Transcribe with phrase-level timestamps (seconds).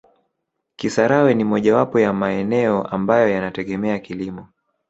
[0.75, 4.47] Kisarawe ni mojawapo ya maeneo ambayo yanategemea kilimo